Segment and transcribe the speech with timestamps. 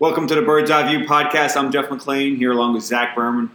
[0.00, 1.56] Welcome to the Bird's Eye View podcast.
[1.56, 3.50] I'm Jeff McLane here along with Zach Berman,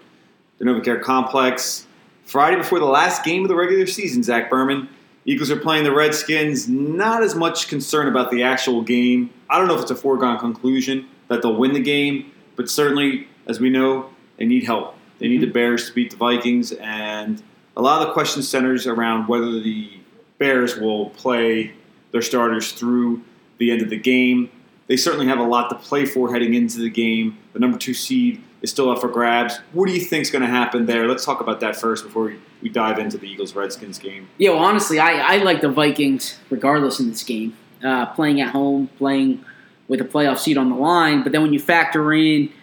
[0.57, 1.87] the NovaCare Complex.
[2.25, 4.89] Friday before the last game of the regular season, Zach Berman.
[5.23, 6.67] Eagles are playing the Redskins.
[6.67, 9.29] Not as much concern about the actual game.
[9.49, 13.29] I don't know if it's a foregone conclusion that they'll win the game, but certainly,
[13.47, 14.97] as we know, they need help.
[15.19, 15.53] They need the mm-hmm.
[15.53, 17.41] Bears to beat the Vikings, and
[17.77, 19.91] a lot of the question centers around whether the
[20.39, 21.71] Bears will play
[22.11, 23.21] their starters through
[23.59, 24.49] the end of the game.
[24.93, 27.39] They certainly have a lot to play for heading into the game.
[27.53, 29.57] The number two seed is still up for grabs.
[29.71, 31.07] What do you think is going to happen there?
[31.07, 34.29] Let's talk about that first before we, dive into the Eagles Redskins game.
[34.37, 37.57] Yeah, well, honestly, I, I like the Vikings regardless in this game.
[37.83, 39.43] Uh, playing at home, playing
[39.87, 41.23] with a playoff seat on the line.
[41.23, 42.53] But then when you factor in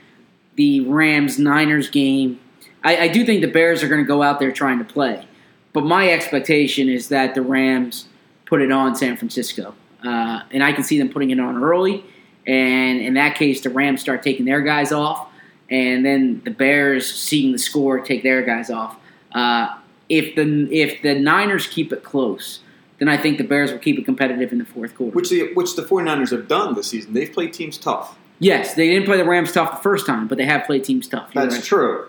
[0.54, 2.38] the Rams Niners game,
[2.84, 5.26] I, I do think the Bears are going to go out there trying to play.
[5.72, 8.06] But my expectation is that the Rams
[8.44, 9.74] put it on San Francisco.
[10.04, 12.04] Uh, and I can see them putting it on early.
[12.46, 15.28] And in that case, the Rams start taking their guys off.
[15.70, 18.96] And then the Bears, seeing the score, take their guys off.
[19.32, 19.76] Uh,
[20.08, 22.60] if the if the Niners keep it close,
[22.98, 25.14] then I think the Bears will keep it competitive in the fourth quarter.
[25.14, 27.12] Which the, which the 49ers have done this season.
[27.12, 28.18] They've played teams tough.
[28.40, 31.06] Yes, they didn't play the Rams tough the first time, but they have played teams
[31.06, 31.30] tough.
[31.34, 31.64] That's right.
[31.64, 32.08] true.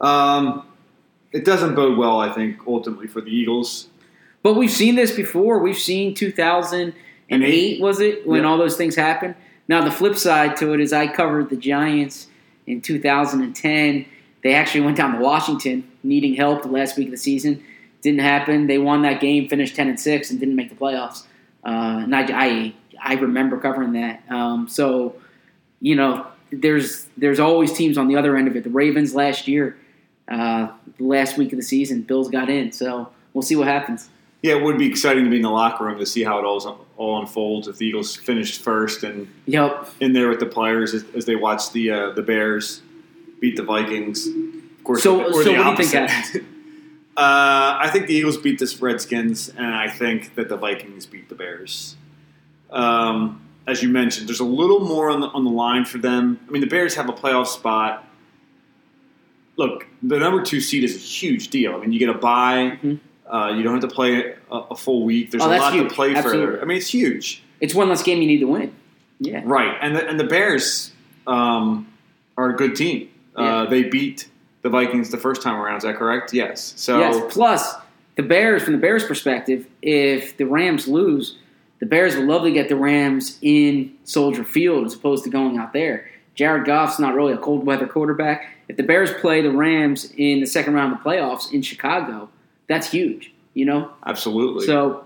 [0.00, 0.66] Um,
[1.30, 3.88] it doesn't bode well, I think, ultimately for the Eagles.
[4.42, 5.60] But we've seen this before.
[5.60, 6.94] We've seen 2008,
[7.30, 7.80] And eight.
[7.80, 8.48] was it, when Yeah.
[8.48, 9.34] all those things happened?
[9.68, 12.26] Now, the flip side to it is I covered the Giants
[12.66, 14.04] in 2010.
[14.42, 17.62] They actually went down to Washington needing help the last week of the season.
[18.02, 18.66] Didn't happen.
[18.66, 21.24] They won that game, finished 10 and 6, and didn't make the playoffs.
[21.64, 24.24] Uh, and I, I, I remember covering that.
[24.28, 25.14] Um, so,
[25.80, 28.64] you know, there's there's always teams on the other end of it.
[28.64, 29.76] The Ravens last year,
[30.28, 32.72] uh, the last week of the season, Bills got in.
[32.72, 34.08] So we'll see what happens.
[34.42, 36.44] Yeah, it would be exciting to be in the locker room to see how it
[36.44, 39.88] all, all unfolds if the Eagles finished first and Yep.
[40.00, 42.82] in there with the players as, as they watch the uh, the Bears
[43.40, 44.26] beat the Vikings.
[44.26, 46.10] Of course, So- or so the what do you think opposite.
[46.10, 46.44] happens?
[47.16, 51.28] uh, I think the Eagles beat the Redskins, and I think that the Vikings beat
[51.28, 51.96] the Bears.
[52.70, 56.40] Um, as you mentioned, there's a little more on the, on the line for them.
[56.48, 58.08] I mean, the Bears have a playoff spot.
[59.56, 61.74] Look, the number two seed is a huge deal.
[61.74, 62.78] I mean, you get a bye.
[62.82, 62.98] Mhm.
[63.30, 65.30] Uh, you don't have to play a, a full week.
[65.30, 65.88] There's Oh, a lot huge.
[65.88, 66.56] to play Absolutely.
[66.56, 66.62] for.
[66.62, 67.42] I mean, it's huge.
[67.60, 68.74] It's one less game you need to win.
[69.20, 69.42] Yeah.
[69.44, 70.92] Right, and the, and the Bears
[71.26, 71.86] um,
[72.36, 73.08] are a good team.
[73.38, 73.66] Uh, Yeah.
[73.70, 74.28] they beat
[74.62, 75.76] the Vikings the first time around.
[75.78, 76.34] Is that correct?
[76.34, 76.74] Yes.
[76.76, 77.32] So yes.
[77.32, 77.74] Plus,
[78.16, 81.38] the Bears, from the Bears' perspective, if the Rams lose,
[81.78, 85.56] the Bears would love to get the Rams in Soldier Field as opposed to going
[85.58, 86.08] out there.
[86.34, 88.48] Jared Goff's not really a cold weather quarterback.
[88.68, 92.28] If the Bears play the Rams in the second round of the playoffs in Chicago,
[92.72, 93.32] that's huge.
[93.54, 94.64] You know, absolutely.
[94.66, 95.04] so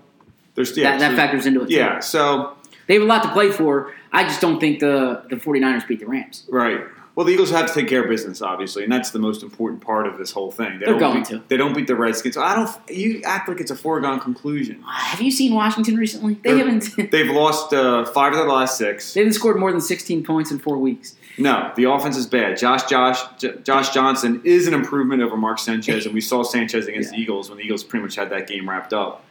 [0.55, 1.67] there's yeah, that, that so- factors into it.
[1.67, 1.75] too.
[1.75, 1.99] Yeah.
[1.99, 2.55] So
[2.87, 3.93] they have a lot to play for.
[4.13, 6.45] I just don't think the the 49ers beat the Rams.
[6.49, 6.81] right.
[7.15, 9.81] Well, the Eagles have to take care of business, obviously, and that's the most important
[9.81, 10.73] part of this whole thing.
[10.77, 11.43] They They're don't going beat, to.
[11.47, 12.37] They don't beat the Redskins.
[12.37, 12.69] I don't.
[12.95, 14.83] You act like it's a foregone conclusion.
[14.83, 16.35] Have you seen Washington recently?
[16.35, 17.11] They They're- haven't.
[17.11, 19.15] They've lost uh, five of their last six.
[19.15, 21.15] They haven't scored more than 16 points in four weeks.
[21.37, 22.57] No, the offense is bad.
[22.57, 26.87] Josh, Josh, J- Josh Johnson is an improvement over Mark Sanchez, and we saw Sanchez
[26.87, 29.23] against the Eagles when the Eagles pretty much had that game wrapped up.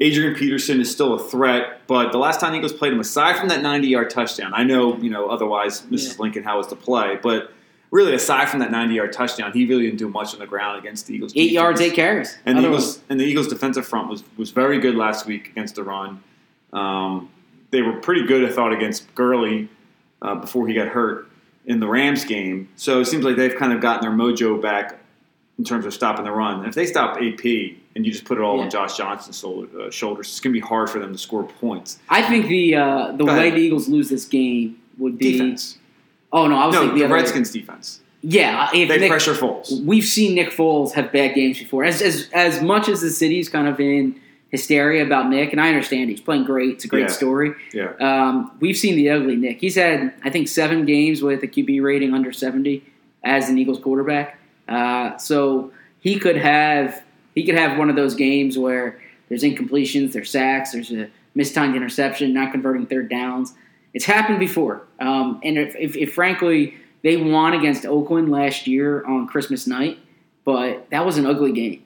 [0.00, 3.38] Adrian Peterson is still a threat, but the last time the Eagles played him, aside
[3.38, 6.12] from that 90-yard touchdown, I know you know otherwise Mrs.
[6.12, 6.22] Yeah.
[6.22, 7.52] Lincoln how was to play, but
[7.90, 11.06] really aside from that 90-yard touchdown, he really didn't do much on the ground against
[11.06, 11.32] the Eagles.
[11.32, 11.52] Eight defense.
[11.52, 12.38] yards, eight carries.
[12.46, 15.74] And the Eagles and the Eagles defensive front was was very good last week against
[15.74, 16.22] the run.
[16.72, 17.30] Um,
[17.70, 19.68] they were pretty good, I thought, against Gurley
[20.22, 21.29] uh, before he got hurt
[21.66, 22.68] in the Rams game.
[22.76, 24.98] So it seems like they've kind of gotten their mojo back
[25.58, 26.60] in terms of stopping the run.
[26.60, 27.44] And if they stop AP
[27.94, 28.64] and you just put it all Yeah.
[28.64, 31.98] on Josh Johnson's uh, shoulders, it's going to be hard for them to score points.
[32.08, 35.32] I think the uh, the way the Eagles lose this game would be.
[35.32, 35.76] Defense,
[36.32, 37.20] Oh no, I was no, thinking the, the, other way.
[37.22, 38.00] Redskins defense.
[38.22, 39.84] Yeah, if They Nick, pressure Foles.
[39.84, 41.84] We've seen Nick Foles have bad games before.
[41.84, 44.20] As as as much as the city's kind of in
[44.50, 46.70] hysteria about Nick, and I understand he's playing great.
[46.70, 47.06] It's a great Yeah.
[47.08, 47.52] story.
[47.72, 49.60] Yeah, Um, we've seen the ugly Nick.
[49.60, 52.82] He's had, I think, seven games with a QB rating under 70
[53.22, 54.38] as an Eagles quarterback.
[54.68, 55.70] Uh, so
[56.00, 57.02] he could have
[57.36, 58.98] he could have one of those games where
[59.28, 61.06] there's incompletions, there's sacks, there's a
[61.36, 63.54] mistimed interception, not converting third downs.
[63.94, 64.82] It's happened before.
[64.98, 69.98] Um, and if, if, if frankly they won against Oakland last year on Christmas night,
[70.44, 71.82] but that was an ugly game.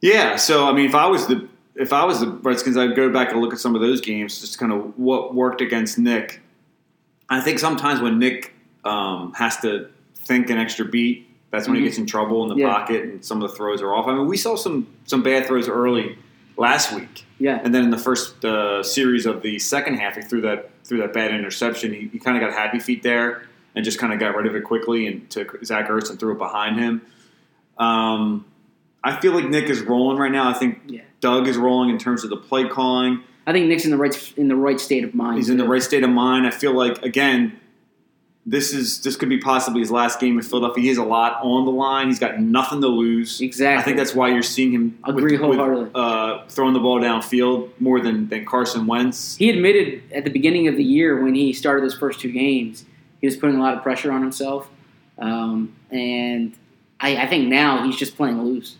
[0.00, 3.10] Yeah, so I mean, if I was the if I was the Redskins, I'd go
[3.10, 6.40] back and look at some of those games, just kind of what worked against Nick.
[7.28, 8.54] I think sometimes when Nick
[8.84, 11.86] um, has to think an extra beat, that's when he Mhm.
[11.86, 12.72] gets in trouble in the Yeah.
[12.72, 14.06] pocket, and some of the throws are off.
[14.08, 16.16] I mean, we saw some some bad throws early
[16.56, 17.24] last week.
[17.38, 17.60] Yeah.
[17.62, 20.98] And then in the first uh, series of the second half, he threw that threw
[20.98, 21.92] that bad interception.
[21.92, 23.42] He, he kind of got happy feet there
[23.76, 26.32] and just kind of got rid of it quickly and took Zach Ertz and threw
[26.32, 27.02] it behind him.
[27.76, 28.44] Um,
[29.08, 30.48] I feel like Nick is rolling right now.
[30.48, 31.00] I think Yeah.
[31.20, 33.20] Doug is rolling in terms of the play calling.
[33.46, 35.38] I think Nick's in the right in the right state of mind.
[35.38, 36.46] He's in the right state of mind.
[36.46, 37.58] I feel like again,
[38.44, 40.82] this is this could be possibly his last game in Philadelphia.
[40.82, 42.08] He has a lot on the line.
[42.08, 43.40] He's got nothing to lose.
[43.40, 43.80] Exactly.
[43.80, 45.84] I think that's why you're seeing him Agree with, wholeheartedly.
[45.84, 49.36] with, uh, throwing the ball downfield more than, than Carson Wentz.
[49.36, 52.84] He admitted at the beginning of the year when he started those first two games,
[53.20, 54.68] he was putting a lot of pressure on himself,
[55.18, 56.54] um, and
[57.00, 58.76] I, I think now he's just playing loose.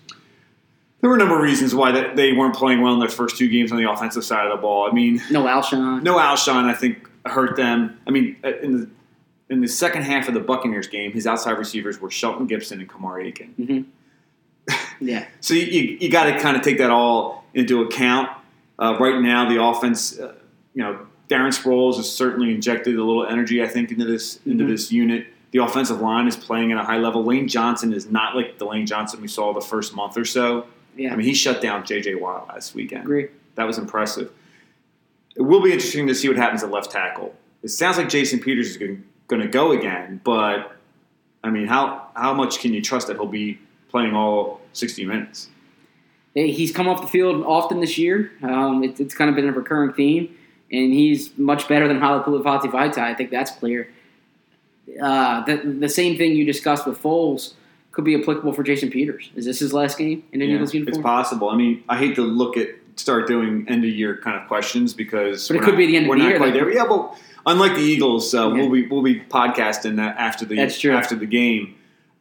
[1.00, 3.36] There were a number of reasons why that they weren't playing well in their first
[3.38, 4.88] two games on the offensive side of the ball.
[4.90, 6.02] I mean, No Alshon.
[6.02, 7.98] no Alshon, I think, hurt them.
[8.06, 8.90] I mean, uh, in the
[9.50, 12.88] in the second half of the Buccaneers game, his outside receivers were Shelton Gibson and
[12.88, 13.54] Kamar Aiken.
[14.66, 15.26] hmm Yeah.
[15.40, 18.28] So you, you, you got to kind of take that all into account.
[18.78, 20.34] Uh, right now, the offense, uh,
[20.74, 24.64] you know, Darren Sproles has certainly injected a little energy, I think, into this into
[24.64, 24.68] Mhm.
[24.68, 25.26] this unit.
[25.52, 27.24] The offensive line is playing at a high level.
[27.24, 30.66] Lane Johnson is not like the Lane Johnson we saw the first month or so.
[30.98, 31.12] Yeah.
[31.12, 32.16] I mean, he shut down J.J.
[32.16, 33.02] Watt last weekend.
[33.02, 33.28] agree.
[33.54, 34.32] That was impressive.
[35.36, 37.34] It will be interesting to see what happens at left tackle.
[37.62, 40.76] It sounds like Jason Peters is going to go again, but
[41.42, 43.58] I mean, how how much can you trust that he'll be
[43.88, 45.48] playing all 60 minutes?
[46.34, 48.30] He's come off the field often this year.
[48.42, 50.36] Um, it, it's kind of been a recurring theme,
[50.70, 52.98] and he's much better than Halapoulivaati Vaitai.
[52.98, 53.88] I think that's clear.
[55.00, 57.54] Uh, the, the same thing you discussed with Foles
[57.98, 59.28] could be applicable for Jason Peters.
[59.34, 60.94] Is this his last game in an Yeah, Eagles uniform?
[60.94, 61.48] It's possible.
[61.48, 64.94] I mean, I hate to look at start doing end of year kind of questions
[64.94, 66.72] because But it could not- be the end of we're the not year, quite there.
[66.72, 68.54] Yeah, but unlike the Eagles, uh, Yeah.
[68.54, 70.92] we'll be we'll be podcasting that after the That's true.
[70.92, 71.74] after the game.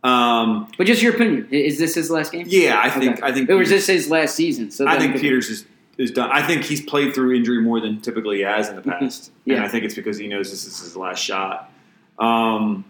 [0.03, 1.47] Um, But just your opinion.
[1.51, 2.47] Is this his last game?
[2.49, 3.21] yeah, I think Okay.
[3.27, 4.71] I think Or was this his last season?
[4.71, 5.65] So I think Peters is
[5.99, 6.31] is done.
[6.33, 9.59] I think he's played through injury more than typically he has in the past, and
[9.59, 11.71] I think it's because he knows this is his last shot.
[12.17, 12.83] Um,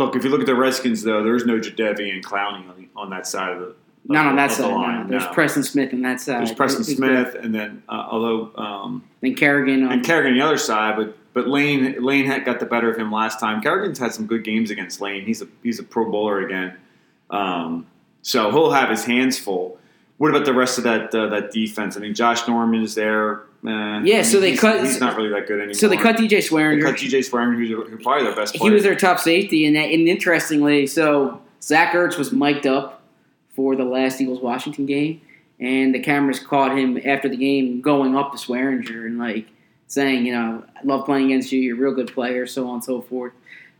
[0.00, 3.10] look, if you look at the Redskins, though, there's no Jadeveon Clowney on, the, on
[3.10, 3.74] that side of the
[4.06, 5.10] Not on that of the line, no.
[5.10, 5.32] There's no.
[5.32, 6.40] Preston Smith on that side.
[6.40, 9.04] There's Preston Who's Smith, and then uh, although um.
[9.22, 9.84] And Kerrigan.
[9.84, 12.90] On, and Kerrigan on the other side, but but Lane Lane had got the better
[12.90, 13.60] of him last time.
[13.60, 15.24] Kerrigan's had some good games against Lane.
[15.24, 16.76] He's a he's a Pro Bowler again,
[17.30, 17.86] um,
[18.22, 19.78] so he'll have his hands full.
[20.16, 21.96] What about the rest of that uh, that defense?
[21.96, 23.42] I mean, Josh Norman is there.
[23.66, 25.74] Eh, Yeah, so they he's, cut- He's not really that good anymore.
[25.74, 26.82] so they cut DJ Swearinger.
[26.82, 29.90] They cut DJ Swearinger, who's, probably their best he was their top safety, and, that,
[29.90, 33.02] and interestingly, so Zach Ertz was mic'd up
[33.54, 35.20] for the last Eagles Washington game,
[35.58, 39.46] and the cameras caught him after the game going up to Swearinger and like
[39.86, 41.60] saying, you know, I love playing against you.
[41.60, 43.32] You're a real good player, so on and so forth.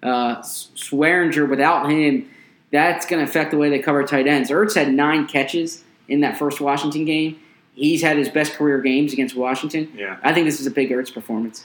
[0.03, 2.29] Uh, Swearinger, without him,
[2.73, 4.51] that's going to affect the way they cover tight ends.
[4.51, 7.39] Ertz had nine catches in that first Washington game.
[7.75, 9.93] He's had his best career games against Washington.
[9.97, 11.65] yeah, I think this is a big Ertz performance.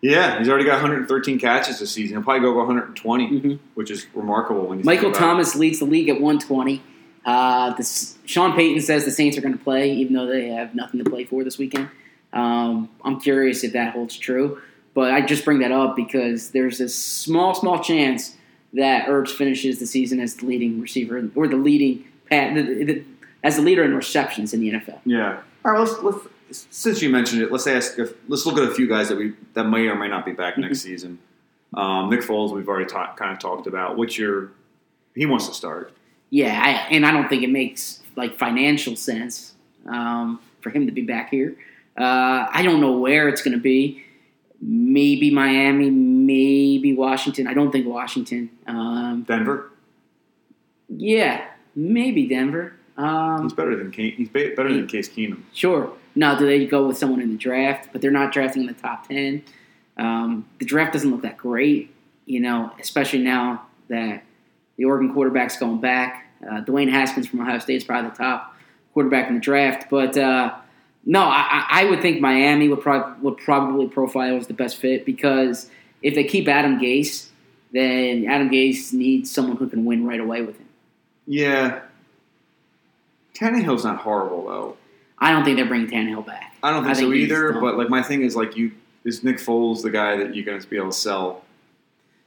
[0.00, 2.16] yeah, he's already got 113 catches this season.
[2.16, 3.58] He'll probably go over 120, Mhm.
[3.74, 4.66] which is remarkable.
[4.66, 5.20] When Michael about it.
[5.20, 6.82] Thomas leads the league at 120.
[7.24, 7.82] Uh, the,
[8.24, 11.10] Sean Payton says the Saints are going to play, even though they have nothing to
[11.10, 11.88] play for this weekend.
[12.32, 14.60] Um, I'm curious if that holds true,
[14.94, 18.36] but I just bring that up because there's a small, small chance
[18.74, 23.04] that Ertz finishes the season as the leading receiver or the leading the, the,
[23.42, 24.98] as the leader in receptions in the NFL.
[25.04, 25.40] Yeah.
[25.64, 25.80] All right.
[25.80, 26.26] Let's, let's
[26.70, 27.98] since you mentioned it, let's ask.
[27.98, 30.32] If, let's look at a few guys that we that may or may not be
[30.32, 30.88] back next Mm-hmm.
[30.88, 31.18] season.
[31.74, 33.96] Um, Nick Foles, we've already ta- kind of talked about.
[33.98, 34.52] What's your?
[35.14, 35.92] He wants to start.
[36.30, 39.54] Yeah, I, and I don't think it makes like financial sense
[39.86, 41.54] um, for him to be back here.
[41.98, 44.02] Uh, I don't know where it's going to be.
[44.60, 47.46] Maybe Miami, maybe Washington.
[47.46, 48.50] I don't think Washington.
[48.66, 49.70] Um, Denver.
[50.88, 52.74] yeah, maybe Denver.
[52.98, 54.12] Um, He's better than Kane.
[54.12, 55.42] He's be- better than Case Keenum.
[55.54, 55.92] Sure.
[56.14, 57.90] Now, do they go with someone in the draft?
[57.92, 59.42] But they're not drafting in the top ten.
[59.96, 61.94] Um, the draft doesn't look that great,
[62.26, 64.24] you know, especially now that
[64.76, 66.26] the Oregon quarterback's going back.
[66.42, 68.56] Uh, Dwayne Haskins from Ohio State is probably the top
[68.94, 69.88] quarterback in the draft.
[69.90, 70.54] But uh,
[71.04, 74.76] no, I, I I would think Miami would, prob- would probably profile as the best
[74.76, 75.70] fit because
[76.02, 77.28] if they keep Adam Gase,
[77.72, 80.68] then Adam Gase needs someone who can win right away with him.
[81.26, 81.80] Yeah.
[83.38, 84.76] Tannehill's not horrible though.
[85.18, 86.56] I don't think they're bringing Tannehill back.
[86.62, 87.52] I don't think, I so think he's either.
[87.60, 88.72] But like my thing is like you
[89.04, 91.44] is Nick Foles the guy that you're going to be able to sell?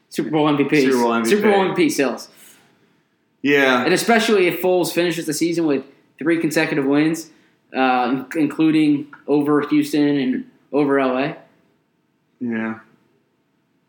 [0.10, 0.82] Super Bowl MVP.
[0.82, 1.28] Super Bowl MVP.
[1.28, 2.30] Super Bowl MVP sales.
[3.42, 3.84] Yeah.
[3.84, 5.84] And especially if Foles finishes the season with
[6.20, 7.30] three consecutive wins,
[7.76, 11.36] uh, including over Houston and over LA.
[12.40, 12.80] Yeah.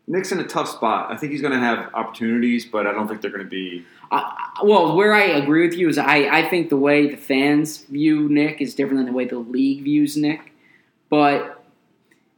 [0.07, 1.11] Nick's in a tough spot.
[1.11, 3.85] I think he's going to have opportunities, but I don't think they're going to be.
[4.11, 7.79] I, well, where I agree with you is I, I think the way the fans
[7.85, 10.51] view Nick is different than the way the league views Nick.
[11.09, 11.63] But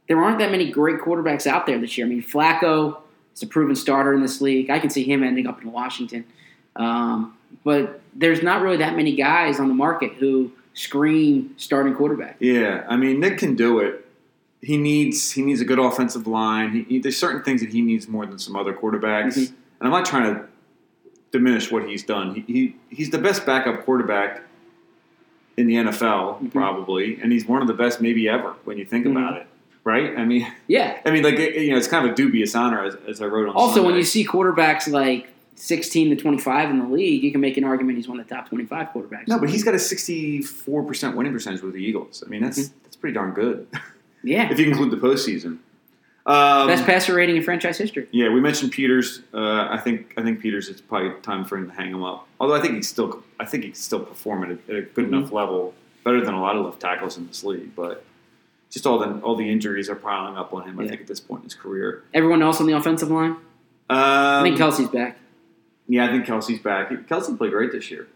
[0.08, 2.06] there aren't that many great quarterbacks out there this year.
[2.06, 2.98] I mean, Flacco
[3.34, 4.70] is a proven starter in this league.
[4.70, 6.24] I can see him ending up in Washington.
[6.76, 12.36] Um, but there's not really that many guys on the market who scream starting quarterback.
[12.38, 14.05] Yeah, I mean Nick can do it.
[14.66, 16.72] He needs he needs a good offensive line.
[16.72, 19.34] He, he, there's certain things that he needs more than some other quarterbacks.
[19.38, 19.48] Mhm.
[19.78, 20.44] And I'm not trying to
[21.30, 22.34] diminish what he's done.
[22.34, 24.42] He, he he's the best backup quarterback
[25.56, 26.52] in the NFL Mhm.
[26.52, 29.12] probably, and he's one of the best maybe ever when you think Mhm.
[29.12, 29.46] about it.
[29.84, 30.18] Right?
[30.18, 30.98] I mean, Yeah.
[31.06, 33.48] I mean, like you know, it's kind of a dubious honor as, as I wrote
[33.48, 33.54] on.
[33.54, 37.56] Also, when you see quarterbacks like 16 to 25 in the league, you can make
[37.56, 39.28] an argument he's one of the top 25 quarterbacks.
[39.28, 42.24] no, but he's got a 64 percent winning percentage with the Eagles.
[42.26, 42.78] I mean, that's Mm-hmm.
[42.82, 43.68] that's pretty darn good
[44.26, 44.50] yeah.
[44.50, 45.58] if you include the postseason.
[46.26, 48.08] Um, Best passer rating in franchise history.
[48.10, 49.22] Yeah, we mentioned Peters.
[49.32, 50.68] Uh, I think I think Peters.
[50.68, 52.26] It's probably time for him to hang him up.
[52.40, 54.82] Although I think he's still I think he can still perform at a, at a
[54.82, 55.14] good Mm-hmm.
[55.14, 55.72] enough level,
[56.04, 57.76] better than a lot of left tackles in this league.
[57.76, 58.04] But
[58.70, 60.80] just all the all the injuries are piling up on him.
[60.80, 60.88] I Yeah.
[60.90, 62.02] think at this point in his career.
[62.12, 63.30] Everyone else on the offensive line?
[63.30, 63.40] Um,
[63.90, 65.16] I think Kelsey's back.
[65.86, 67.06] yeah, I think Kelsey's back.
[67.08, 68.08] Kelsey played great this year.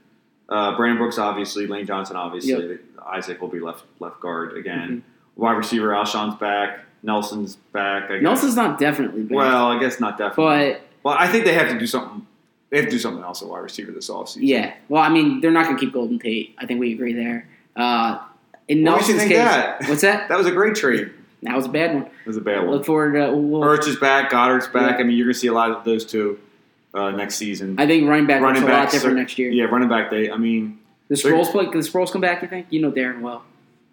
[0.49, 1.69] Uh, Brandon Brooks, obviously.
[1.69, 2.79] Lane Johnson, obviously.
[3.07, 4.88] Isaac will be left left guard again.
[4.88, 5.10] Mm-hmm.
[5.37, 6.80] Wide receiver Alshon's back.
[7.02, 8.10] Nelson's back.
[8.10, 8.22] I guess.
[8.22, 9.37] Nelson's not definitely back.
[9.37, 10.72] well, I guess not definitely.
[10.72, 12.26] but Well, I think they have to do something.
[12.68, 14.38] They have to do something else at wide receiver this offseason.
[14.42, 14.75] yeah.
[14.88, 16.54] Well, I mean, they're not going to keep Golden Tate.
[16.58, 17.49] I think we agree there.
[17.75, 18.18] Uh,
[18.68, 19.82] in What Nelson's case, that?
[19.88, 20.28] what's that?
[20.28, 21.10] That was a great trade.
[21.42, 22.04] That was a bad one.
[22.04, 22.70] It was a bad one.
[22.76, 23.32] Look forward to.
[23.34, 24.30] We'll, Ertz is back.
[24.30, 24.99] Goedert's back.
[24.99, 24.99] Yeah.
[24.99, 26.38] I mean, you're going to see a lot of those two
[26.92, 27.76] uh, next season.
[27.80, 29.50] I think running back running looks a lot different next year.
[29.50, 30.10] Yeah, running back.
[30.10, 30.30] They.
[30.30, 31.64] I mean, The Sproles play.
[31.66, 32.42] Can the Sproles come back?
[32.42, 32.66] You think?
[32.70, 33.42] You know Darren well.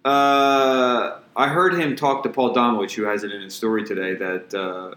[0.06, 4.14] Uh, I heard him talk to Paul Domowitch, who has it in his story today
[4.16, 4.96] that uh,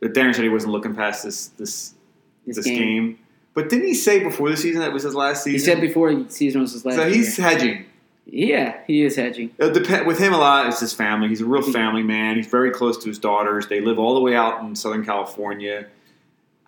[0.00, 1.94] that Darren said he wasn't looking past this this
[2.46, 2.76] This, this game.
[2.78, 3.18] game.
[3.54, 5.52] But didn't he say before the season that was his last season?
[5.52, 6.96] He said before the season was his last.
[6.96, 7.48] so he's year.
[7.48, 7.84] hedging.
[8.30, 9.50] Yeah, he is hedging.
[9.58, 11.28] It dep- with him a lot, it's his family.
[11.28, 12.36] He's a real family man.
[12.36, 13.66] He's very close to his daughters.
[13.68, 15.86] They live all the way out in Southern California.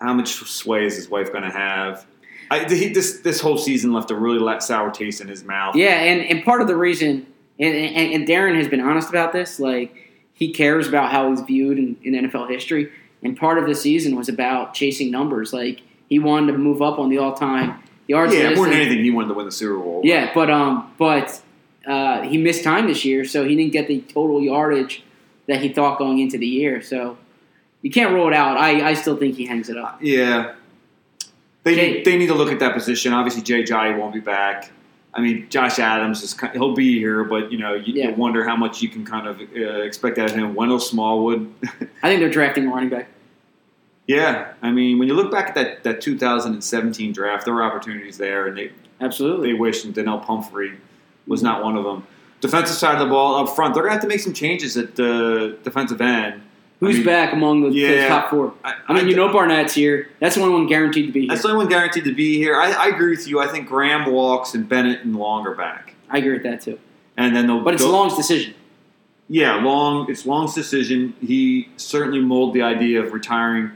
[0.00, 2.06] How much sway is his wife going to have?
[2.50, 5.76] I, he, this this whole season left a really sour taste in his mouth.
[5.76, 7.26] Yeah, and, and part of the reason,
[7.58, 9.94] and, and, and Darren has been honest about this, like
[10.32, 12.90] he cares about how he's viewed in, in NFL history,
[13.22, 15.52] and part of the season was about chasing numbers.
[15.52, 18.54] Like he wanted to move up on the all-time yards yeah.
[18.54, 20.00] More than anything, he wanted to win the Super Bowl.
[20.02, 21.40] Yeah, but um, but
[21.86, 25.04] uh, he missed time this year, so he didn't get the total yardage
[25.46, 26.82] that he thought going into the year.
[26.82, 27.16] So
[27.82, 28.56] you can't rule it out.
[28.56, 29.98] I, I still think he hangs it up.
[30.02, 30.54] yeah.
[31.62, 33.12] They Jay- need, they need to look at that position.
[33.12, 34.70] Obviously, Jay Ajayi won't be back.
[35.12, 38.08] I mean, Josh Adams is he'll be here, but you know you, Yeah.
[38.10, 40.54] you wonder how much you can kind of uh, expect out of him.
[40.54, 41.52] Wendell Smallwood.
[42.02, 43.08] I think they're drafting a running back.
[44.06, 48.18] Yeah, I mean, when you look back at that, that 2017 draft, there were opportunities
[48.18, 49.52] there, and they, Absolutely.
[49.52, 50.78] they wish and Donnell Pumphrey
[51.28, 52.04] was not one of them.
[52.40, 54.76] Defensive side of the ball up front, they're going to have to make some changes
[54.76, 56.42] at the defensive end.
[56.80, 58.54] Who's I mean, back among the, the top four?
[58.64, 60.08] I, I mean, you know Barnett's here.
[60.18, 61.28] That's the only one guaranteed to be here.
[61.28, 62.56] that's the only one guaranteed to be here.
[62.56, 63.38] I, I agree with you.
[63.38, 66.78] I think Graham walks and Bennett and Long are back, I agree with that too.
[67.18, 67.60] and then they'll.
[67.60, 68.54] But it's go- Long's decision.
[69.28, 70.10] Yeah, Long.
[70.10, 71.14] It's Long's decision.
[71.20, 73.70] He certainly molded the idea of retiring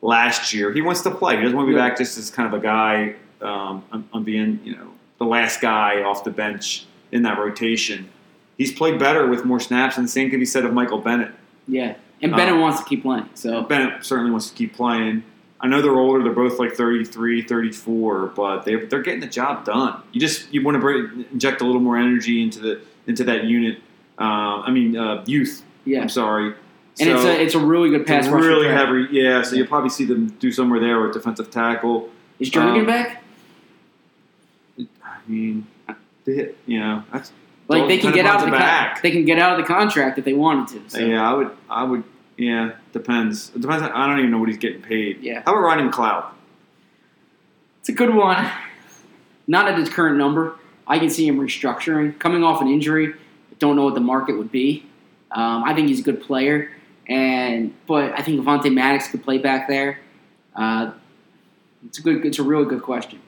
[0.00, 0.72] last year.
[0.72, 1.36] He wants to play.
[1.36, 1.88] He doesn't want to be Yeah.
[1.88, 5.60] back just as kind of a guy um, on, on being, you know, the last
[5.60, 8.08] guy off the bench in that rotation.
[8.56, 11.32] He's played better with more snaps, and the same can be said of Michael Bennett.
[11.68, 11.96] Yeah.
[12.22, 13.28] And Bennett Um, wants to keep playing.
[13.34, 15.22] So Bennett certainly wants to keep playing.
[15.60, 19.64] I know they're older; they're both like 33, 34, but they're they're getting the job
[19.64, 20.00] done.
[20.12, 23.44] You just you want to bring, inject a little more energy into the into that
[23.44, 23.78] unit.
[24.18, 25.62] Um, I mean, uh, youth.
[25.84, 26.00] yeah.
[26.02, 26.54] I'm sorry.
[26.98, 29.42] And it's a it's a really good pass really heavy, yeah.
[29.42, 29.58] So Yeah.
[29.58, 32.10] you'll probably see them do somewhere there with defensive tackle.
[32.38, 33.22] Is Jernigan Um, back?
[34.78, 35.66] I mean,
[36.24, 37.32] they, hit you know, that's
[37.70, 39.00] Like they can get out of the the con- back.
[39.02, 40.90] they can get out of the contract if they wanted to.
[40.90, 40.98] So.
[40.98, 41.30] yeah.
[41.30, 42.04] I would, I would,
[42.36, 42.72] yeah.
[42.92, 43.52] Depends.
[43.54, 43.84] It depends.
[43.84, 45.22] I don't even know what he's getting paid.
[45.22, 45.42] Yeah.
[45.46, 46.32] How about Rodney McLeod?
[47.78, 48.50] It's a good one.
[49.46, 50.56] Not at his current number.
[50.86, 52.18] I can see him restructuring.
[52.18, 53.14] Coming off an injury,
[53.60, 54.84] don't know what the market would be.
[55.30, 56.72] Um, I think he's a good player,
[57.06, 60.00] and but I think Avonte Maddox could play back there.
[60.56, 60.90] Uh,
[61.86, 62.26] it's a good.
[62.26, 63.20] It's a really good question.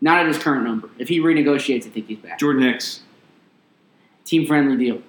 [0.00, 0.88] Not at his current number.
[0.98, 2.38] If he renegotiates, I think he's back.
[2.38, 3.00] Jordan Hicks.
[4.24, 5.02] Team friendly deal.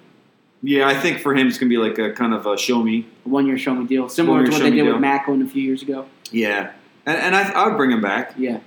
[0.62, 3.06] Yeah, I think for him it's gonna be like a kind of a show me.
[3.24, 4.92] A one year show me deal, similar to what they did deal.
[4.92, 6.06] with Maclin a few years ago.
[6.30, 6.72] Yeah,
[7.04, 8.34] and, and I, I would bring him back.
[8.36, 8.60] Yeah.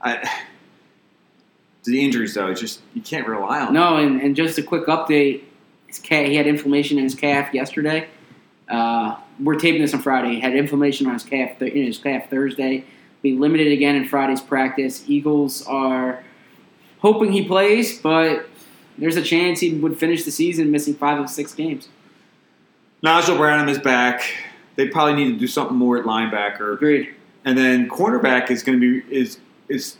[0.00, 0.28] I,
[1.84, 3.72] the injuries though, it's just you can't rely on.
[3.72, 5.42] No, and, and just a quick update.
[5.86, 8.08] His calf, he had inflammation in his calf yesterday.
[8.68, 10.34] Uh, we're taping this on Friday.
[10.34, 12.84] He had inflammation on his calf th- in his calf Thursday.
[13.20, 15.04] Be limited again in Friday's practice.
[15.06, 16.24] Eagles are
[17.00, 18.46] hoping he plays, but
[18.98, 21.88] there's a chance he would finish the season missing five of six games.
[23.02, 24.22] Nigel Bradham is back.
[24.76, 27.14] They probably need to do something more at linebacker, Agreed.
[27.44, 29.96] and then cornerback is going to be is is.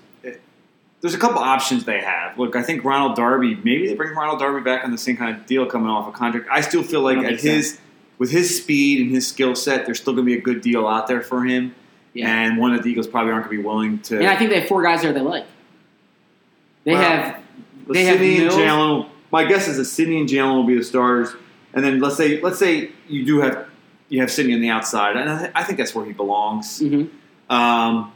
[1.00, 2.38] There's a couple options they have.
[2.38, 3.56] Look, I think Ronald Darby.
[3.56, 6.12] Maybe they bring Ronald Darby back on the same kind of deal coming off a
[6.16, 6.46] contract.
[6.48, 7.80] I still feel like at his
[8.18, 10.86] with his speed and his skill set, there's still going to be a good deal
[10.86, 11.74] out there for him.
[12.14, 12.30] Yeah.
[12.30, 14.18] And one that the Eagles probably aren't going to be willing to.
[14.18, 15.44] And I think they have four guys there they like.
[16.84, 17.41] They Well, have
[17.92, 18.56] they have Sidney and Mills.
[18.60, 19.08] Jalen.
[19.30, 21.34] My guess is that Sidney and Jalen will be the stars,
[21.72, 23.66] and then let's say let's say you do have
[24.08, 26.80] you have Sidney on the outside, and I, I think that's where he belongs.
[26.80, 27.08] Mhm.
[27.48, 28.12] Um,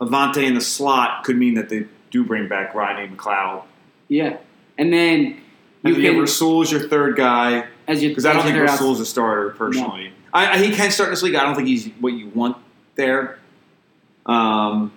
[0.00, 3.62] Avonte in the slot could mean that they do bring back Rodney McLeod.
[4.08, 4.38] Yeah,
[4.78, 5.40] and then
[5.84, 8.64] you And can Rasul is your third guy as you because I don't think you
[8.64, 10.12] is a starter personally.
[10.32, 11.34] I, I, he can start this league.
[11.34, 12.56] I don't think he's what you want
[12.94, 13.38] there.
[14.26, 14.92] Um,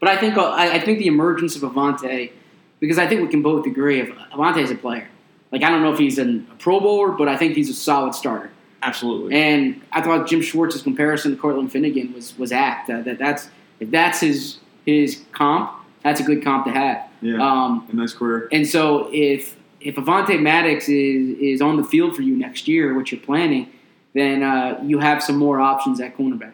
[0.00, 2.32] But I think I, I think the emergence of Avonte,
[2.80, 5.08] because I think we can both agree if Avonte is a player.
[5.52, 7.74] Like I don't know if he's an, a Pro Bowler, but I think he's a
[7.74, 8.50] solid starter.
[8.82, 9.34] absolutely.
[9.34, 12.90] And I thought Jim Schwartz's comparison to Cortland Finnegan was was apt.
[12.90, 13.48] Uh, that that's
[13.80, 17.08] if that's his his comp, that's a good comp to have.
[17.22, 18.48] yeah, Um, a nice career.
[18.52, 22.94] and so if if Avonte Maddox is is on the field for you next year,
[22.94, 23.68] which you're planning,
[24.14, 26.52] then uh, you have some more options at cornerback.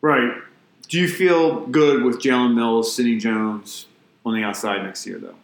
[0.00, 0.32] Right.
[0.88, 3.86] Do you feel good with Jalen Mills, Sidney Jones
[4.26, 5.34] on the outside next year, though?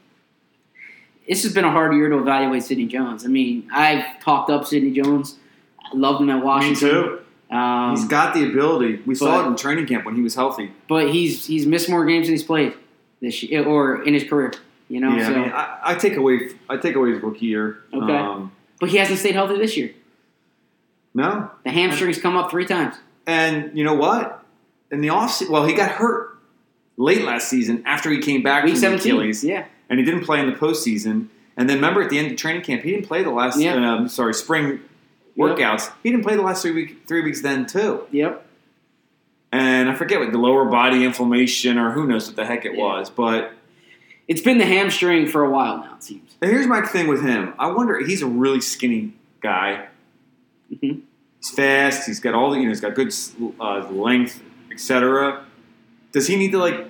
[1.30, 3.24] This has been a hard year to evaluate Sidney Jones.
[3.24, 5.38] I mean, I've talked up Sidney Jones.
[5.80, 6.88] I loved him at Washington.
[6.88, 7.20] Me too.
[7.56, 9.00] Um, He's got the ability.
[9.06, 10.72] We saw it in training camp when he was healthy.
[10.88, 12.74] but he's he's missed more games than he's played
[13.20, 14.52] this year or in his career.
[14.88, 17.46] You know, yeah, so I, mean, I, I take away I take away his rookie
[17.46, 17.78] year.
[17.94, 18.12] Okay.
[18.16, 19.92] Um, but he hasn't stayed healthy this year.
[21.14, 22.96] no, The hamstrings come up three times.
[23.26, 24.44] and you know what?
[24.90, 26.36] In the off, well, he got hurt
[26.96, 29.12] late last season after he came back Week from the seventeen.
[29.14, 31.26] Achilles, Yeah, and he didn't play in the postseason.
[31.58, 33.60] And then remember at the end of training camp, he didn't play the last.
[33.60, 33.74] Yeah.
[33.74, 34.80] Um, sorry, spring
[35.36, 35.56] Yep.
[35.58, 35.92] workouts.
[36.02, 38.06] He didn't play the last three week, three weeks then too.
[38.10, 38.46] yep.
[39.52, 42.74] And I forget what the lower body inflammation or who knows what the heck it
[42.74, 42.82] Yeah.
[42.82, 43.52] was, but
[44.28, 45.94] It's been the hamstring for a while now.
[45.96, 46.36] It seems.
[46.40, 47.52] And here's my thing with him.
[47.58, 49.86] I wonder he's a really skinny guy.
[50.72, 51.00] Mhm.
[51.40, 52.06] He's fast.
[52.06, 52.68] He's got all the you know.
[52.68, 53.12] He's got good
[53.60, 55.44] uh, length, etc.
[56.12, 56.86] Does he need to like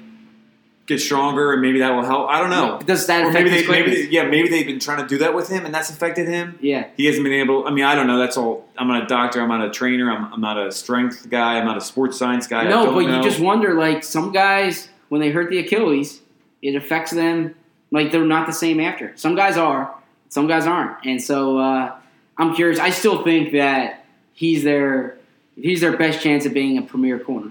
[0.91, 2.29] get stronger and maybe that will help?
[2.29, 2.79] I don't know.
[2.85, 5.07] Does that Or affect maybe his they, maybe they- yeah maybe they've been trying to
[5.09, 6.59] do that with him and that's affected him.
[6.61, 7.67] Yeah, He hasn't been able.
[7.67, 8.19] I mean I don't know.
[8.19, 8.69] That's all.
[8.77, 9.41] I'm not a doctor.
[9.41, 10.11] I'm not a trainer.
[10.11, 11.59] I'm, I'm not a strength guy.
[11.59, 12.69] I'm not a sports science guy.
[12.69, 13.17] No, but know.
[13.17, 13.75] you just wonder.
[13.75, 16.21] Like some guys, when they hurt the Achilles,
[16.63, 17.55] it affects them.
[17.91, 19.13] Like they're not the same after.
[19.17, 19.95] Some guys are,
[20.29, 21.97] some guys aren't, and so uh,
[22.39, 22.79] I'm curious.
[22.79, 25.19] I still think that he's their
[25.57, 27.51] he's their best chance of being a premier corner.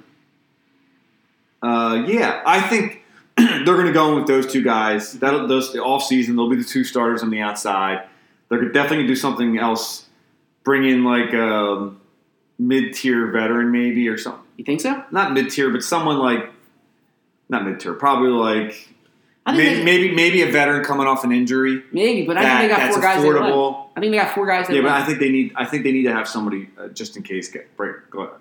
[1.61, 3.03] Uh, yeah, I think
[3.65, 5.13] they're going to go in with those two guys.
[5.13, 6.35] That'll those the off season.
[6.35, 8.07] They'll be the two starters on the outside.
[8.49, 10.05] They're definitely going to do something else.
[10.63, 11.91] Bring in like a
[12.57, 14.43] mid tier veteran, maybe or something.
[14.57, 15.03] You think so?
[15.11, 16.49] Not mid tier, but someone like
[17.47, 17.93] not mid tier.
[17.93, 18.89] Probably like
[19.47, 21.81] maybe, they- maybe maybe a veteran coming off an injury.
[21.91, 23.23] Maybe, but I that- think they got four guys.
[23.23, 23.85] Affordable.
[23.95, 24.67] I think they got four guys.
[24.69, 24.91] Yeah, but.
[24.91, 25.53] I think they need.
[25.55, 27.95] I think they need to have somebody uh, just in case get break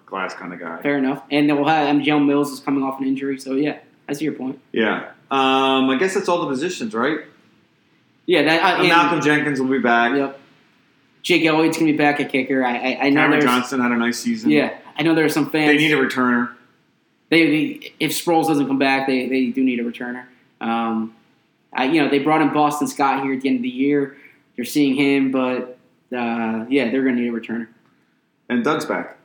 [0.06, 0.80] glass kind of guy.
[0.82, 1.22] Fair enough.
[1.30, 4.24] And then we'll have MJ Mills is coming off an injury, so yeah, I see
[4.24, 4.58] your point.
[4.72, 5.10] Yeah.
[5.30, 7.20] Um, I guess that's all the positions, right?
[8.26, 8.62] Yeah, that.
[8.62, 10.16] Uh, and- Malcolm Jenkins will be back.
[10.16, 10.40] Yep.
[11.22, 12.64] Jake Elliott's gonna be back at kicker.
[12.64, 13.40] I, I, I know Cameron.
[13.42, 14.50] Johnston had a nice season.
[14.50, 15.66] Yeah, I know there are some fans.
[15.68, 16.54] They need a returner.
[17.28, 20.24] they, they if Sproles doesn't come back, they, they do need a returner.
[20.60, 21.14] Um,
[21.72, 24.16] I, you know, they brought in Boston Scott here at the end of the year.
[24.56, 25.76] They're seeing him, but
[26.16, 27.68] uh, yeah, they're going to need a returner.
[28.48, 29.18] And Doug's back.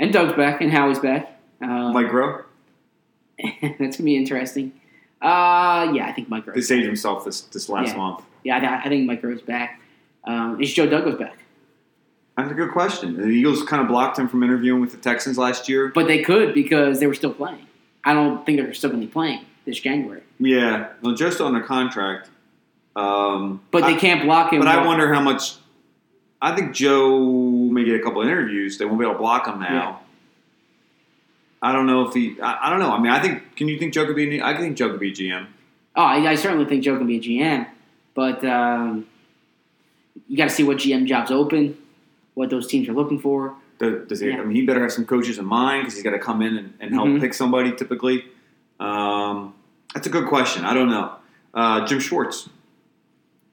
[0.00, 1.38] And Doug's back, and Howie's back.
[1.62, 2.44] Um, Mike Groh.
[3.62, 4.72] that's going to be interesting.
[5.22, 7.96] Uh, yeah, I think Mike They Groh's saved himself this, this last Yeah.
[7.96, 8.24] month.
[8.44, 9.80] Yeah, I, I think Mike Groh's back.
[10.24, 11.38] Um, is Joe Douglas back?
[12.36, 13.16] That's a good question.
[13.16, 15.88] The Eagles kind of blocked him from interviewing with the Texans last year.
[15.94, 17.66] But they could because they were still playing.
[18.02, 20.22] I don't think they're still going to be playing this January.
[20.38, 20.88] Yeah.
[21.02, 22.30] Well, just on a contract.
[22.96, 24.60] Um, But they I- can't block him.
[24.60, 25.56] But I wonder how much.
[26.42, 28.78] I think Joe may get a couple interviews.
[28.78, 29.68] They won't be able to block him now.
[29.68, 29.96] Yeah.
[31.62, 32.40] I don't know if he.
[32.40, 32.90] I, I don't know.
[32.92, 33.56] I mean, I think.
[33.56, 34.40] Can you think Joe could be?
[34.42, 35.46] I think Joe could be GM.
[35.96, 37.66] Oh, I, I certainly think Joe can be a GM,
[38.14, 39.06] but um,
[40.28, 41.76] you got to see what GM jobs open,
[42.34, 43.54] what those teams are looking for.
[43.78, 44.40] Does, does he, Yeah.
[44.40, 46.56] I mean, he better have some coaches in mind because he's got to come in
[46.56, 47.20] and, and help Mhm.
[47.20, 47.72] pick somebody.
[47.72, 48.24] Typically,
[48.78, 49.52] um,
[49.92, 50.64] that's a good question.
[50.64, 51.12] I don't know.
[51.52, 52.48] Uh, Jim Schwartz.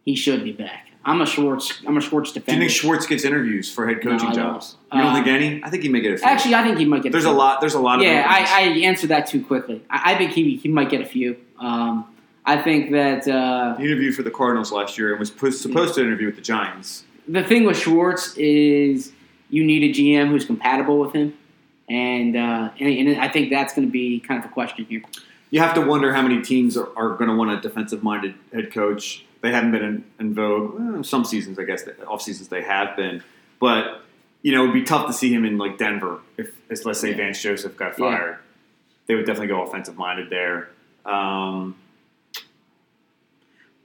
[0.05, 0.86] He should be back.
[1.07, 1.81] I'm a Schwartz.
[1.87, 4.35] I'm a Schwartz Do you think Schwartz gets interviews for head No, coaching don't.
[4.35, 4.75] jobs?
[4.93, 5.63] You don't Uh, think any?
[5.63, 6.27] I think he may get a few.
[6.27, 7.13] Actually, I think he might get.
[7.13, 7.37] there's a few.
[7.37, 7.61] lot.
[7.61, 8.05] There's a lot of.
[8.05, 8.25] Yeah.
[8.27, 9.81] I, I answered that too quickly.
[9.89, 11.37] I, I think he he might get a few.
[11.59, 12.05] Um,
[12.45, 15.95] I think that uh, He interviewed for the Cardinals last year and was pu- supposed
[15.95, 17.05] to interview with the Giants.
[17.27, 19.11] the thing with Schwartz is
[19.49, 21.33] you need a GM who's compatible with him,
[21.89, 25.03] and uh, and, and I think that's going to be kind of a question here.
[25.51, 28.73] You have to wonder how many teams are, are going to want a defensive-minded head
[28.73, 29.23] coach.
[29.47, 30.75] They haven't been in, in vogue.
[30.77, 33.23] Well, some seasons, I guess, off seasons they have been,
[33.61, 34.01] but
[34.41, 37.11] you know, it'd be tough to see him in like Denver if, if let's say
[37.11, 37.15] Yeah.
[37.17, 38.11] Vance Joseph got Yeah.
[38.17, 38.37] fired.
[39.05, 40.67] They would definitely go offensive-minded there.
[41.05, 41.75] Um,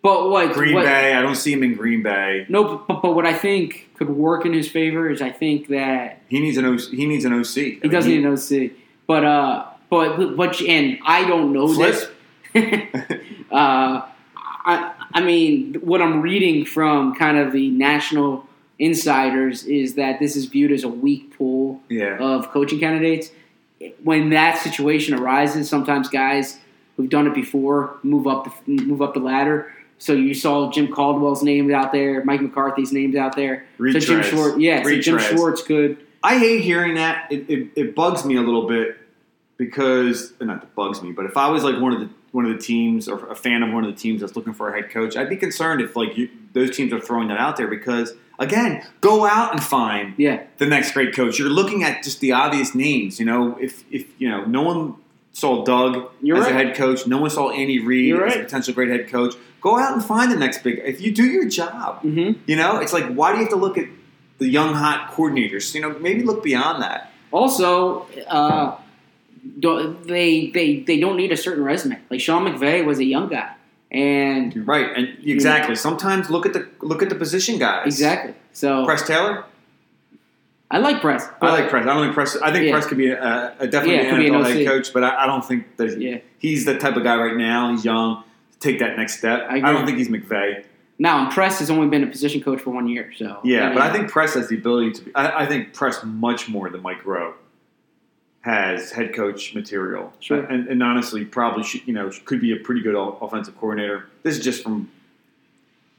[0.03, 2.45] But what Green what, Bay, I don't see him in Green Bay.
[2.49, 6.23] No, but, but what I think could work in his favor is I think that
[6.29, 6.91] He needs an OC.
[6.91, 7.55] He needs an OC.
[7.55, 8.73] he doesn't need an OC.
[9.07, 11.95] But uh, but but and I don't know Flip.
[11.95, 12.09] this.
[13.53, 14.03] uh,
[14.65, 18.47] I I mean, what I'm reading from kind of the national
[18.79, 22.17] insiders is that this is viewed as a weak pool Yeah.
[22.19, 23.31] of coaching candidates.
[24.03, 26.59] When that situation arises, sometimes guys
[26.97, 29.73] who've done it before move up the, move up the ladder.
[29.99, 33.67] So you saw Jim Caldwell's names out there, Mike McCarthy's names out there.
[33.79, 35.97] So Jim Schwartz, yeah, so Jim Schwartz could.
[36.25, 37.31] I hate hearing that.
[37.31, 38.97] It, it, it bugs me a little bit
[39.57, 42.53] because not that bugs me, but if I was like one of the one of
[42.53, 44.91] the teams or a fan of one of the teams that's looking for a head
[44.91, 48.15] coach, I'd be concerned if like you, those teams are throwing that out there because
[48.39, 51.39] again, go out and find Yeah, the next great coach.
[51.39, 53.21] You're looking at just the obvious names.
[53.21, 54.97] You know, if if you know, no one
[55.33, 58.41] saw Doug You're as a head coach, no one saw Andy Reid You're as a
[58.41, 59.35] potential great head coach.
[59.61, 60.81] Go out and find the next big.
[60.85, 63.59] If you do your job, hmm you know, it's like why do you have to
[63.59, 63.87] look at
[64.39, 65.75] the young hot coordinators?
[65.75, 67.13] You know, maybe look beyond that.
[67.31, 68.77] Also, uh,
[69.45, 71.99] they they they don't need a certain resume.
[72.11, 73.55] Like Sean McVay was a young guy,
[73.91, 75.75] and right, and exactly.
[75.75, 77.87] Sometimes look at the look at the position guys.
[77.87, 78.35] exactly.
[78.53, 79.45] So Press Taylor.
[80.71, 81.29] I like Press.
[81.43, 81.83] I like Press.
[81.87, 82.35] I don't think Press.
[82.37, 82.73] I think Yeah.
[82.73, 85.45] Press could be a, a definitely Yeah, an NFL head coach, but I, I don't
[85.45, 86.19] think that Yeah.
[86.39, 87.73] he's the type of guy right now.
[87.73, 88.25] He's young.
[88.59, 89.47] Take that next step.
[89.51, 90.65] I I, don't think he's McVay.
[90.99, 93.83] Now, and Press has only been a position coach for one year, so Yeah, but
[93.83, 95.03] I think Press has the ability to.
[95.03, 97.35] Be, I, I think Press much more than Mike Groh
[98.43, 100.13] has head coach material.
[100.21, 100.45] Sure.
[100.45, 104.09] Uh, and, and honestly, probably should, you know could be a pretty good offensive coordinator.
[104.23, 104.91] This is just from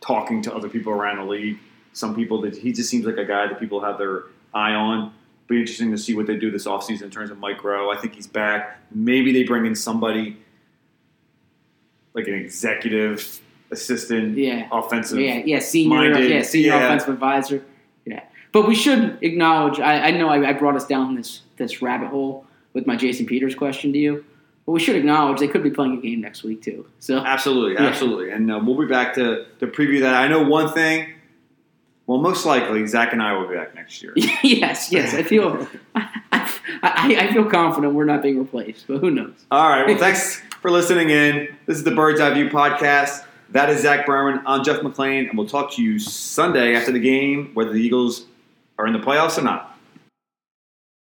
[0.02, 1.58] talking to other people around the league.
[1.94, 5.14] Some people that he just seems like a guy that people have their eye on.
[5.48, 7.96] Be interesting to see what they do this offseason in terms of Mike Groh.
[7.96, 8.80] I think he's back.
[8.92, 10.38] Maybe they bring in somebody
[12.14, 14.68] like an executive assistant, Yeah.
[14.72, 15.20] offensive.
[15.20, 16.86] yeah, yeah, senior, minded, yeah, senior yeah.
[16.86, 17.64] offensive advisor.
[18.06, 19.80] Yeah, but we should acknowledge.
[19.80, 23.26] I, I know I, I brought us down this this rabbit hole with my Jason
[23.26, 24.26] Peters question to you,
[24.66, 26.86] but we should acknowledge they could be playing a game next week too.
[27.00, 27.90] So Absolutely, Yeah.
[27.90, 28.32] absolutely.
[28.32, 30.16] And uh, we'll be back to, to preview that.
[30.16, 31.14] I know one thing.
[32.06, 34.14] Well, most likely, Zach and I will be back next year.
[34.44, 36.10] yes, yes, I feel I,
[36.82, 39.34] I, I feel confident we're not being replaced, but who knows?
[39.52, 39.88] All right.
[39.88, 41.56] Well, thanks for listening in.
[41.66, 43.24] This is the Bird's Eye View podcast.
[43.52, 44.42] That is Zach Berman.
[44.46, 48.26] I'm Jeff McLane, and we'll talk to you Sunday after the game, whether the Eagles
[48.78, 49.73] are in the playoffs or not.